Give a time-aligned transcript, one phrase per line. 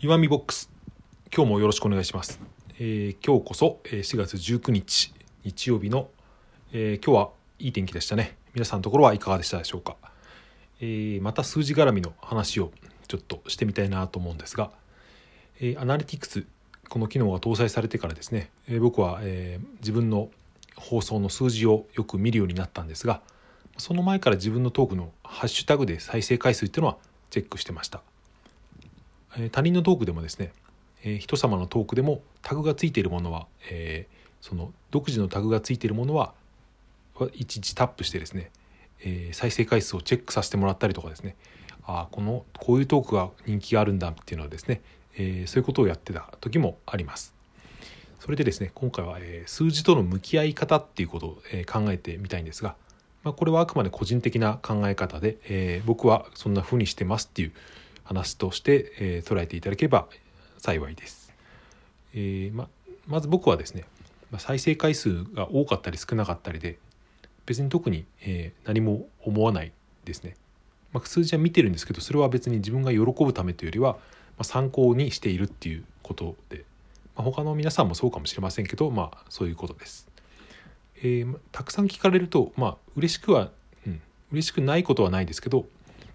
[0.00, 0.70] 岩見ボックス。
[1.34, 2.38] 今日もよろしくお願いします、
[2.78, 6.08] えー今日こそ4月19日日曜日の、
[6.72, 8.36] えー今日はいい天気でしたね。
[8.54, 9.96] 皆さんのところはいかがでしたでしょうか、
[10.80, 12.70] えーまた数字絡みの話を
[13.08, 14.70] ちょっとしてみたいなと思うんですが、
[15.60, 16.46] えアナリティクス
[16.88, 20.28] この機能が搭載されてからですね、え僕は、え自分の
[20.76, 23.20] 放送の数字をよく見るようになったんですが
[23.78, 26.98] その前から自分のトークのハッシュタグで再生回数っていうのは
[27.30, 28.00] チェックしてました。
[29.52, 30.52] 他人のトークでもですね、
[31.18, 33.46] 人様のトークでもタグがついているものは、
[34.40, 36.32] その独自のタグがついているものは
[37.34, 38.50] いちいちタップしてですね、
[39.32, 41.36] 再生回数をチェックさせてもらったりとかですね
[41.86, 44.80] あーこのこういうトークが人気があるんだっていうのはですね、
[45.16, 47.34] そういうことをやってた時もあります。
[48.20, 52.74] それでですね今回は、数字との向き合い方っていうことを、考えてみたいんですが、
[53.24, 57.52] まあ、これはあくまで個人的な考え方で、僕はそんな風にしてますっていう
[58.08, 60.08] 話として、え捉えていただければ
[60.56, 61.32] 幸いです。
[62.14, 62.68] えーま
[63.06, 63.84] まず僕はですね、
[64.38, 66.78] 再生回数が多かったり少なかったりで
[67.46, 69.72] 別に特に、えー何も思わない
[70.04, 70.36] ですね。
[70.92, 73.98] まあ、数字は見てるんですけどそれは別に自分が喜ぶためというよりは、ま
[74.38, 76.64] あ、参考にしているっていうことで、
[77.14, 80.08] まあ、他の皆さんもそうかもしれませんけどまあそういうことです。
[81.02, 83.50] えーたくさん聞かれるとまあ嬉しくは、
[83.86, 84.00] うん、
[84.32, 85.66] 嬉しくないことはないですけど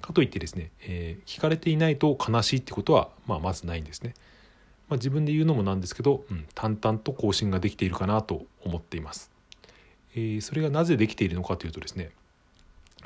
[0.00, 4.14] かといってですね、えー聞かれていないと悲しいってことは、まあ、まずないんですね。
[4.88, 9.30] まあ、自分で言うのもなんですけど、うん、淡々と更新ができているかなと思っています。
[10.14, 12.10] えーそれがなぜできているのかというとですね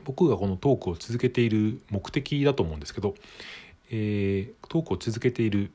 [0.04, 3.14] 僕がこのトークを続けている目的だと思うんですけど、
[3.90, 5.70] えートークを続けている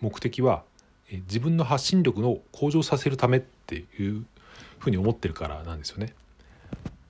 [0.00, 0.64] 目的は、
[1.10, 4.26] えー自分の発信力を向上させるためっていう
[4.78, 6.12] ふうに思ってるからなんですよね。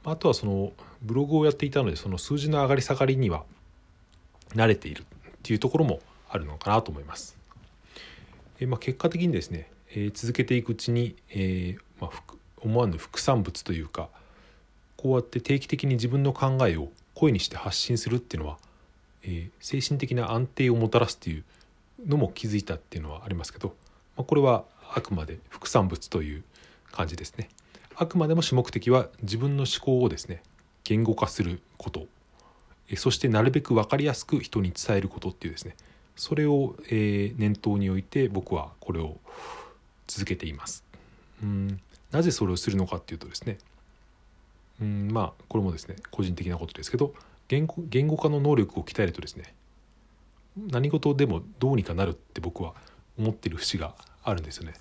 [0.04, 3.44] あとはそのブログをやっていたのでその数字の上がり下がりには
[4.54, 5.04] 慣れているっ
[5.42, 7.36] ていうところもあるのかなと思います。
[8.60, 14.08] えまあ、結果的にですね、えー続けていくうちに、えーまあ、思わぬ副産物というか
[14.96, 18.58] こうやって定期的に自分の考えを声にして発信するっていうのは、
[19.22, 21.44] えー精神的な安定をもたらすっていう
[22.06, 23.74] のも気づいたっていうのはありますけど、
[24.16, 24.64] まあ、これは
[24.94, 26.44] あくまで副産物という
[26.92, 27.48] 感じですね。
[27.96, 30.42] あくまでも主目的は自分の思考をですね
[30.84, 32.06] 言語化すること
[32.96, 35.74] そしてなるべく分かりやすく人に伝えることっていうですね
[36.16, 39.18] それを、えー念頭に置いて僕はこれを
[40.06, 40.84] 続けています。
[41.42, 41.80] うん
[42.12, 43.58] なぜそれをするのかっていうとですね
[44.80, 47.12] うんまあこれもですね個人的なことですけど
[47.48, 49.52] 言語言語化の能力を鍛えるとですね
[50.56, 52.74] 何事でもどうにかなるって僕は
[53.18, 54.74] 思ってる節があるんですよね。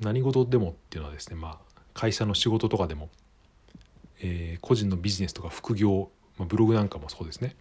[0.00, 1.58] 何事でもっていうのはですねまあ
[1.96, 3.08] 会社の仕事とかでも、
[4.20, 7.56] えー個人のビジネスとか副業、まあ、ブログなんかもそうですね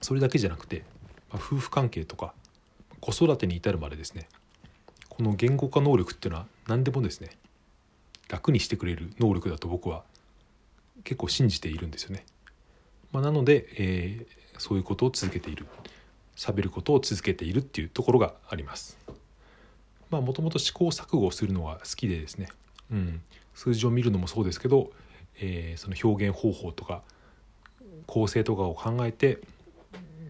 [0.00, 0.84] それだけじゃなくて、
[1.30, 2.34] まあ夫婦関係とか
[3.00, 4.28] 子育てに至るまでですね
[5.08, 7.30] この言語化能力っていうのは何でもですね
[8.28, 10.02] 楽にしてくれる能力だと僕は
[11.04, 12.24] 結構信じているんですよね。
[13.12, 15.66] まあ、なので、えーそういうことを続けている
[16.36, 18.98] 喋ることを続けているっていうところがあります。
[20.10, 22.48] まあもともと試行錯誤をするのが好きでですね、
[22.90, 23.22] うん、
[23.54, 24.90] 数字を見るのもそうですけど、
[25.40, 27.02] えーその表現方法とか
[28.06, 29.40] 構成とかを考えて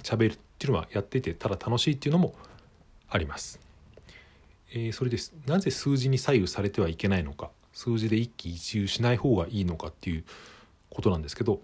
[0.03, 2.34] 喋るっていうのはやっていてただ楽しいっていうのも
[3.09, 3.60] あります。
[4.70, 10.25] えーそれですなぜ数字に左右されてはいけないのか数字で一喜一憂しない方がいいのかっていう
[10.91, 11.60] ことなんですけど、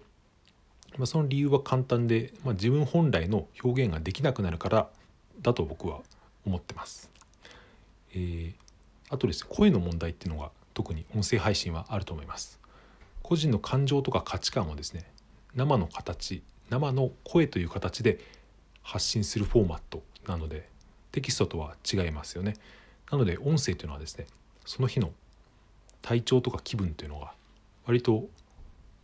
[0.97, 4.89] まあ、その理由は簡単で、まあ、自分本来の表現ができなくなるから
[5.41, 6.01] だと僕は
[6.45, 7.09] 思ってます。
[8.13, 8.61] えー
[9.11, 12.59] あとですね声の問題っていうのが特に音声配信はあると思います。
[13.23, 15.05] 個人の感情とか価値観をですね
[15.55, 18.19] 生の形生の声という形で
[18.81, 20.67] 発信するフォーマットなので
[21.11, 22.55] テキストとは違いますよね。
[23.11, 24.25] なので音声というのはですね
[24.65, 25.11] その日の
[26.01, 27.33] 体調とか気分というのが
[27.85, 28.27] 割と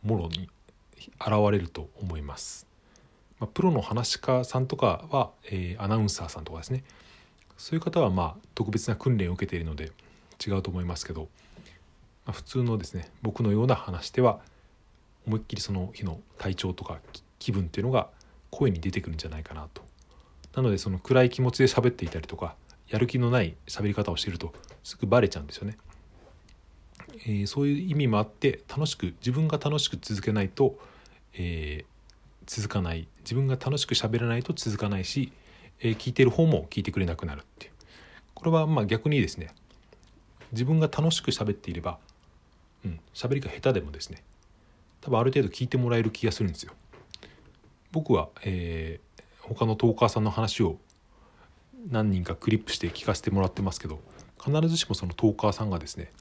[0.04, 0.50] もろに
[1.20, 2.66] 現れると思います。
[3.40, 6.84] ま、プロの話し家さんとかは、えーアナウンサーさんとかですね
[7.58, 9.92] そういう方はまあ特別な訓練を受けているので
[10.46, 11.28] 違うと思いますけど、
[12.32, 14.40] 普通のですね僕のような話では
[15.26, 17.00] 思いっきりその日の体調とか
[17.40, 18.10] 気分っていうのが
[18.50, 19.84] 声に出てくるんじゃないかなと。
[20.56, 22.56] なのでその暗い気持ちで喋っていたりとか
[22.88, 24.54] やる気のない喋り方をしていると
[24.84, 25.78] すぐバレちゃうんですよね。
[27.26, 30.78] えーそういう意味もあって楽しく自分が楽しく続けないと、
[31.34, 31.98] えー
[32.48, 35.34] 続かない自分が楽しく喋らないと続かないし、
[35.82, 37.74] えー聞いてる方も聞いてくれなくなるっていう
[38.34, 39.50] これはまあ逆にですね
[40.54, 42.00] 自分が楽しく喋っていれば
[42.86, 44.24] うん喋りが下手でもですね
[45.02, 46.74] 多分ある程度聞いてもらえる気がするんですよ。
[47.92, 49.08] 僕は、えー
[49.56, 50.78] 他のトーカーさんの話を
[51.90, 54.00] 何人かクリップして聞かせてもらってますけど
[54.44, 56.12] 必ずしもそのトーカーさんがですね、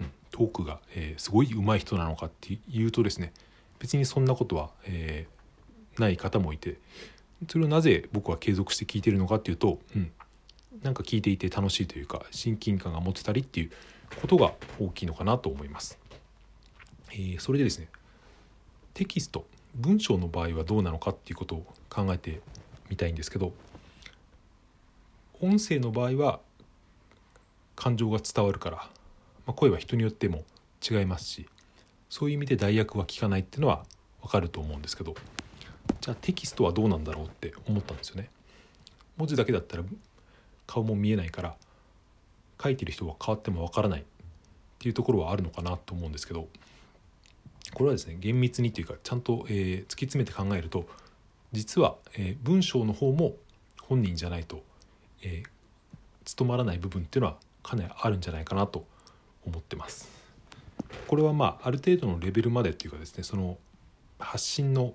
[0.00, 3.32] うん、トークが、えー、すごい上手い人なのかっていうとですね
[3.78, 6.78] 別にそんなことは、えー、ない方もいて
[7.48, 10.10] それをなぜ僕は継続して聞いてるのかっていうと、うん、
[10.82, 13.70] なんか聞いていて楽しいというか親近感が持てたりっていう
[14.20, 15.98] ことが大きいのかなと思います。
[17.12, 17.88] えー、それでですね
[18.94, 22.40] テキスト文章の場合はどうなのかっていうことを考えて
[22.88, 23.52] みたいんですけど
[25.40, 26.40] 音声の場合は
[27.76, 28.86] 感情が伝わるから、ま
[29.48, 30.44] あ、声は人によっても
[30.88, 31.48] 違いますし
[32.08, 33.84] そういう意味で代役は聞かないっていうのは
[34.22, 35.14] 分かると思うんですけど
[36.00, 38.30] じゃあテキストはどうなんだろうって思ったんですよね。
[39.16, 39.84] 文字だけだったら
[40.66, 41.56] 顔も見えないから
[42.62, 44.04] 書いてる人は変わっても分からないっ
[44.78, 46.48] ていうところはあるのかなと思うんですけど
[47.74, 50.86] これはですね厳密にというかちゃんと、えー、突き詰めて考えると
[51.52, 53.34] 実は、えー、文章の方も
[53.82, 54.62] 本人じゃないと、
[55.22, 55.48] えー、
[56.24, 58.84] 務まらない部分っていうのはかなりあるんじゃないかなと
[59.46, 60.08] 思ってます。
[61.06, 63.58] これはまあある程度のレベルまでっていうかですねその
[64.18, 64.94] 発信の、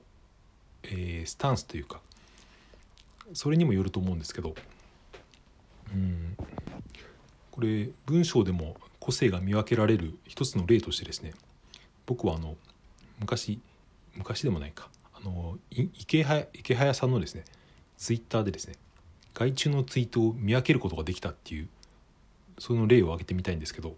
[0.84, 2.00] えー、スタンスというか
[3.34, 4.56] それにもよると思うんですけど
[7.56, 11.32] これ文章でも個性が見分けられる一つの例としてですね
[12.06, 12.56] 僕はあの
[13.18, 13.62] 昔
[14.14, 17.46] 昔でもないかあの池早池早さんのですね
[17.98, 18.74] ツイッターでですね
[19.34, 21.70] 外注のツイートを見分けることができたっていう
[22.60, 23.96] その例を挙げてみたいんですけど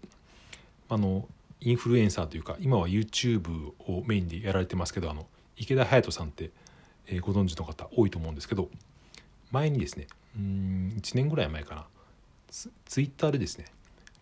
[0.88, 1.26] あの
[1.60, 5.26] インフルエンサーというか今は YouTube をメインでやられてますけどあの
[5.56, 6.50] 池田隼人さんって、
[7.08, 8.68] えー、ご存知の方多いと思うんですけど
[9.50, 10.06] 前にですね
[10.36, 11.86] うん1年ぐらい前かな
[12.50, 13.66] ツツイッターでですね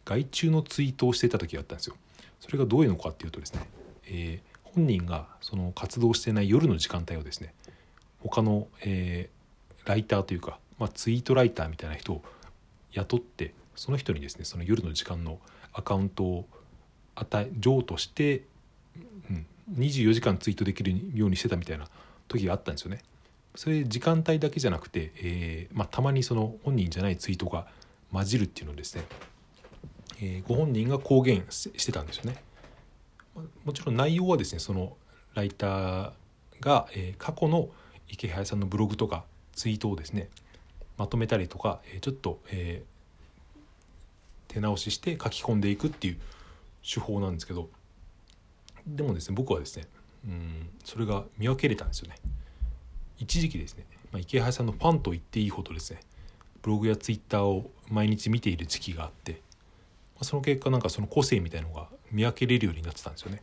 [0.05, 1.97] 外注のツイートをしていた時があったんですよ
[2.41, 3.61] それがどういうのかっていうとですね、
[4.07, 7.55] えー、本人がその活動してない夜の時間帯をですね
[8.21, 12.23] 他の、えー、ライターというか、まあ、ツイートライターみたいな人を
[12.93, 15.39] 雇ってその人にですねその夜の時間の
[15.73, 16.47] アカウントを
[17.15, 18.43] 与え譲渡して、
[19.31, 21.87] うん、24時間ツイートできるようにしてたみたいな
[22.29, 23.01] 時があったんですよね。
[23.55, 27.67] それ時間帯だけじゃなくて、えーまあ、たまにその本人じゃないツイートが
[28.17, 29.05] 混じるっていうのをですね、
[30.21, 32.43] えー、ご本人が公言してたんですよね。
[33.67, 34.97] もちろん内容はですねその
[35.35, 36.13] ライター
[36.61, 37.69] が、えー、過去の
[38.09, 40.31] 池原さんのブログとかツイートをですね
[40.97, 46.17] まとめたりとか、えー、ちょっと、えー、手直しして書き込んでいくっていう
[46.83, 47.69] 手法なんですけど
[48.87, 49.85] でもですね僕はですね
[50.25, 52.17] うんそれが見分けれたんですよね。
[53.19, 56.01] 一時期ですね、まあ、池原さんのファンと言っていいほどですね
[56.67, 59.39] ブログやツイッターを毎日見ている時期があって、ま
[60.23, 63.41] あ、その結果なんかその個性みたいのが見分けれるようになってたんですよね。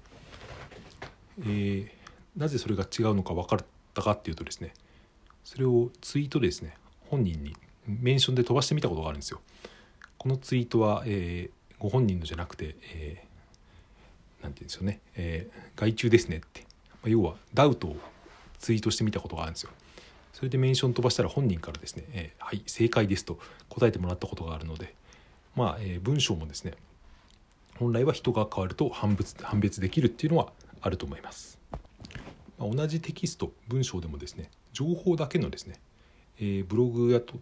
[1.40, 1.90] えー、
[2.36, 3.60] なぜそれが違うのか分かっ
[3.94, 4.74] たかっていうとですね
[5.46, 6.76] それをツイートでですね
[7.10, 7.56] 本人に
[7.88, 9.40] メンションで飛ばしてみたことがあるんですよ。
[10.18, 16.62] このツイートは、えー、ご本人のじゃなくて、えー、て言うんですよね、えー、外注ですねって、
[16.92, 17.96] まあ、要はダウトを
[18.60, 19.72] ツイートしてみたことがあるんですよ。
[20.34, 23.40] それでメンション飛ばしたら本人からですね「えー、はい正解です」と
[23.70, 24.96] 答えてもらったことがあるので
[25.56, 26.74] まあ、えー、文章もですね
[27.78, 30.52] 本来は人が変わると判別判別できるっていうのは
[30.82, 31.60] あると思います。
[32.58, 35.80] まあ、同じテキスト文章でもですね情報だけのですね、
[36.40, 37.36] えー、ブログやと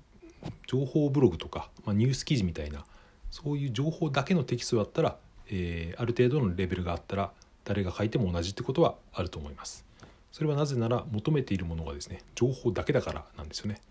[0.68, 2.86] 情報ブログとか、まあ、ニュース記事みたいな
[3.30, 5.18] そういう情報だけのテキストだったら、
[5.50, 7.32] えー、ある程度のレベルがあったら
[7.64, 9.86] 誰が書いても同じってことはあると思います。
[10.32, 13.82] それはなぜなら求めているものがですね情報だけだからなんですよね。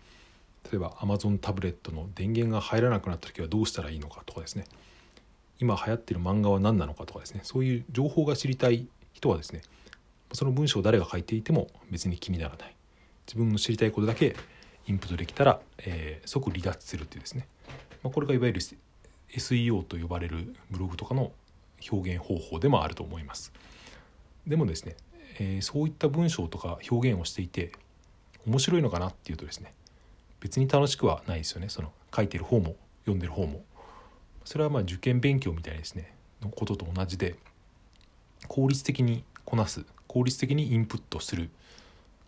[0.71, 4.65] 例えば Amazon タブレットの電源が入らなくなった時はどうしたらいいのかとかですね。
[5.59, 7.41] 今流行ってる漫画は何なのかとかですね。
[7.43, 9.61] そういう情報が知りたい人はですね
[10.33, 12.75] その文章を誰が書いていても別に気にならない。
[13.27, 14.35] 自分の知りたいことだけ
[14.87, 17.47] インプットできたら、えー、即離脱するっていうですね、
[18.03, 18.61] まあ、これがいわゆる
[19.29, 21.31] SEO と呼ばれるブログとかの
[21.89, 23.53] 表現方法でもあると思います。
[24.47, 24.95] でもですね
[25.41, 27.71] えー、そういった文章とか表現をしていて
[28.45, 29.73] 面白いのかなっていうとですね
[30.39, 31.69] 別に楽しくはないですよね。
[31.69, 33.63] その書いてる方も読んでる方も。
[34.43, 36.15] それはまあ受験勉強みたいですね。
[36.41, 37.35] のことと同じで
[38.47, 41.49] 効率的にこなす効率的にインプットする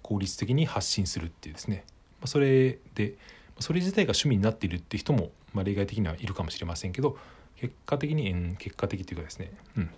[0.04, 1.84] 効率的に発信するっていうですね。
[2.22, 3.16] まそれで
[3.60, 7.18] それ自体が趣味になっているって人も、まあ、例外的にはいるかもしれませんけど
[7.56, 9.90] 結果的に、結果的というかですね、うん、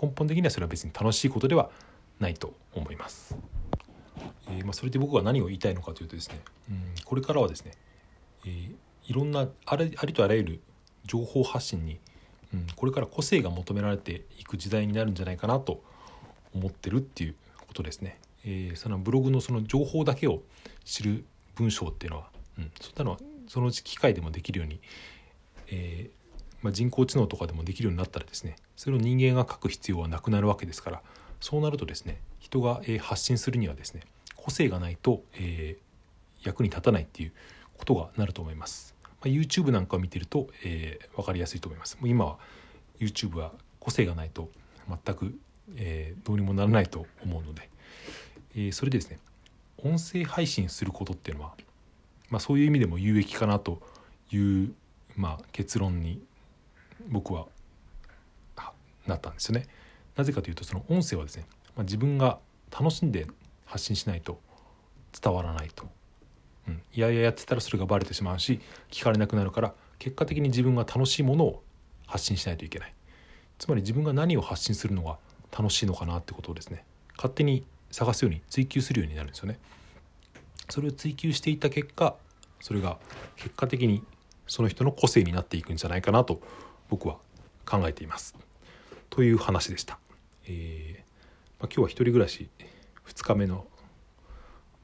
[0.00, 1.70] 根本的にはそれは別に楽しいことでは
[2.20, 3.36] ないと思います。
[4.48, 7.72] えー、まあ、それで僕は何を言いたいのかというとですね、うん、これからはですね、
[8.44, 8.74] えー、
[9.08, 10.60] いろんなありとあらゆる
[11.04, 12.00] 情報発信に、
[12.54, 15.82] うん、これから個性が求められていく時代になるんじゃないかなと
[16.54, 17.34] 思ってるっていう
[17.66, 18.18] ことですね。
[18.44, 20.42] えー、そのブログのその情報だけを
[20.84, 21.24] 知る
[21.56, 23.18] 文章っていうのは、うん、そんなのは
[23.48, 24.80] そのうち機械でもできるように、
[25.68, 31.02] えー、まあ、人工知能とかでもできるようになったらですねそれを人間が書く必要はなくなるわけですから
[31.40, 34.02] そうなるとですね人が、え発信するにはですね
[34.36, 37.32] 個性がないと、えー、役に立たないっていう
[37.76, 38.94] ことがなると思います。
[39.04, 41.96] まあ、YouTube なんかを見てると、えー、分かりやすいと思います。
[42.00, 42.38] もう今は
[43.00, 44.50] YouTube は個性がないと
[44.88, 45.36] 全く、
[45.76, 47.68] えー、どうにもならないと思うので、
[48.54, 49.18] えー、それでですね
[49.78, 51.54] 音声配信することっていうのは、
[52.30, 53.80] まあ、そういう意味でも有益かなと
[54.30, 54.72] いう、
[55.16, 56.22] まあ、結論に
[57.08, 57.46] 僕は
[59.06, 59.66] なったんですよね。
[60.16, 61.44] なぜかというとその音声はですね、
[61.76, 62.38] まあ、自分が
[62.70, 63.26] 楽しんで
[63.64, 64.40] 発信しないと
[65.20, 65.86] 伝わらないと、
[66.68, 71.62] うん、いやいややってたらそれがバレてしまうし聞かれなくなるから結果的に自分が楽しいものを
[72.06, 72.94] 発信しないといけない
[73.58, 75.18] つまり自分が何を発信するのが
[75.56, 76.84] 楽しいのかなってことをですね
[77.16, 79.58] 勝手に探すように追求するようになるんですよね。
[80.68, 82.16] それを追求していた結果
[82.60, 82.98] それが
[83.36, 84.02] 結果的に
[84.46, 86.40] その人の個性になっていくんじゃないかなと
[86.88, 87.16] 僕は
[87.64, 88.34] 考えています。
[89.10, 89.98] という話でした。
[90.48, 91.06] えー
[91.58, 92.48] まあ、今日は一人暮らし
[93.06, 93.66] 2日目の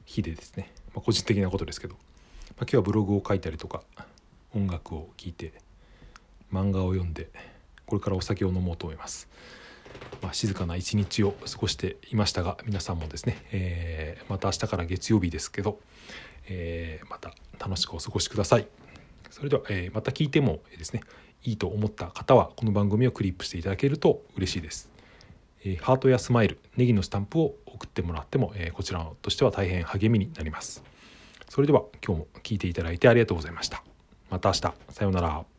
[0.05, 2.03] 日でですね、まあ、個人的なことですけど、まあ、
[2.61, 3.83] 今日はブログを書いたりとか
[4.55, 5.53] 音楽を聴いて
[6.51, 7.29] 漫画を読んで
[7.85, 9.27] これからお酒を飲もうと思います。
[10.23, 15.79] まあ、静かな一日を過ごしていましたが皆さんもですね、えー、また明日から月曜日ですけど、
[16.47, 18.67] えー、また楽しくお過ごしください。
[19.29, 21.01] それでは、えー、また聞いてもですね
[21.43, 24.92] いいと思った方はこの番組をクリップしていただけると嬉しいです。
[25.65, 30.83] えハートやスマイルネギのスタンプを送ってもらっても、えこちらとしては大変励みになります。
[31.49, 33.83] それでは今日も聴いていただいてありがとうございました。
[34.29, 35.52] また明日さようなら。